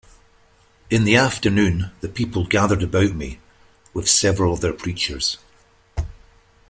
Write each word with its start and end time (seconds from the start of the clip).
In 0.89 1.03
the 1.03 1.15
afternoon 1.15 1.91
the 2.01 2.09
people 2.09 2.47
gathered 2.47 2.81
about 2.81 3.11
me, 3.13 3.39
with 3.93 4.09
several 4.09 4.51
of 4.51 4.59
their 4.59 4.73
preachers. 4.73 5.37